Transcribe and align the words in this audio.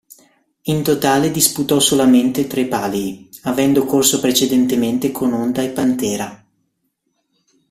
In 0.63 0.81
totale 0.81 1.29
disputò 1.29 1.79
solamente 1.79 2.47
tre 2.47 2.65
Palii, 2.65 3.29
avendo 3.43 3.85
corso 3.85 4.19
precedentemente 4.19 5.11
con 5.11 5.31
Onda 5.31 5.61
e 5.61 5.69
Pantera. 5.69 6.43